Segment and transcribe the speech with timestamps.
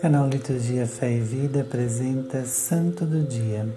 [0.00, 3.68] Canal Liturgia Fé e Vida apresenta Santo do Dia.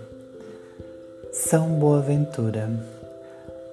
[1.31, 2.69] São Boaventura.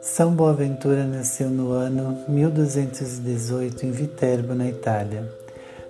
[0.03, 5.33] São Boaventura nasceu no ano 1218 em Viterbo, na Itália.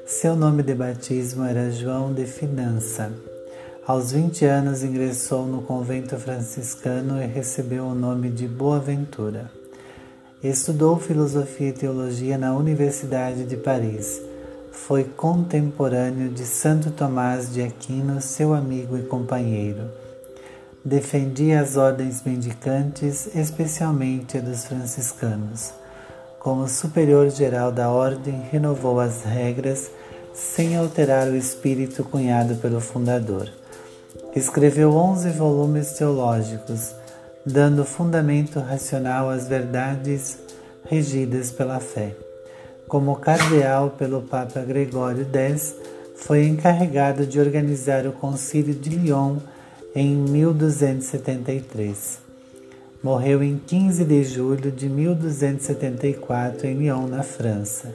[0.06, 3.12] Seu nome de batismo era João de Finança.
[3.86, 9.61] Aos 20 anos ingressou no convento franciscano e recebeu o nome de Boaventura.
[10.42, 14.20] Estudou filosofia e teologia na Universidade de Paris
[14.72, 19.88] foi contemporâneo de Santo Tomás de Aquino, seu amigo e companheiro.
[20.84, 25.72] Defendia as ordens mendicantes, especialmente a dos franciscanos.
[26.40, 29.92] Como superior geral da ordem, renovou as regras
[30.34, 33.48] sem alterar o espírito cunhado pelo fundador.
[34.34, 36.96] Escreveu onze volumes teológicos,
[37.44, 40.38] dando fundamento racional às verdades
[40.88, 42.14] regidas pela fé
[42.92, 45.74] como cardeal pelo Papa Gregório X,
[46.14, 49.38] foi encarregado de organizar o Concílio de Lyon
[49.94, 52.18] em 1273.
[53.02, 57.88] Morreu em 15 de julho de 1274 em Lyon, na França.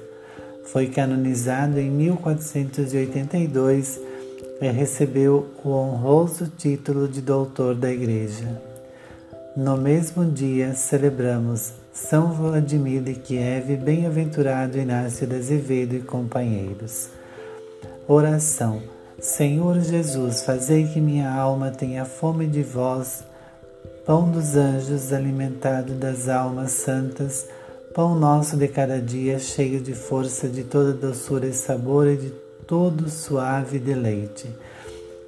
[0.65, 4.01] Foi canonizado em 1482
[4.59, 8.66] e recebeu o honroso título de doutor da Igreja.
[9.57, 17.09] No mesmo dia celebramos são Vladimir de Kiev, bem-aventurado Inácio de Azevedo e companheiros.
[18.07, 18.83] Oração.
[19.19, 23.23] Senhor Jesus, fazei que minha alma tenha fome de vós,
[24.05, 27.47] pão dos anjos, alimentado das almas santas,
[27.95, 32.29] pão nosso de cada dia, cheio de força, de toda doçura e sabor e de
[32.67, 34.55] todo suave deleite.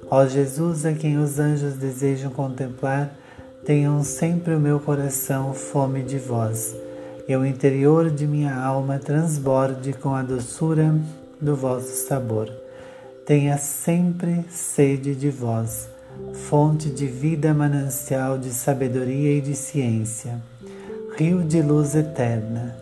[0.08, 3.18] Ó Jesus, a quem os anjos desejam contemplar,
[3.64, 6.74] tenham sempre o meu coração fome de vós,
[7.28, 10.94] e o interior de minha alma transborde com a doçura
[11.40, 12.50] do vosso sabor.
[13.24, 15.88] Tenha sempre sede de vós,
[16.48, 20.40] fonte de vida, manancial de sabedoria e de ciência,
[21.16, 22.74] rio de luz eterna,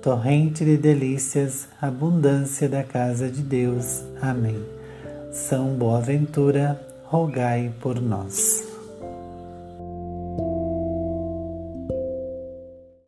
[0.00, 4.02] torrente de delícias, abundância da casa de Deus.
[4.20, 4.62] Amém.
[5.32, 8.65] São Boaventura, rogai por nós.